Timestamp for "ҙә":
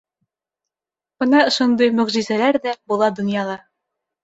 2.67-2.77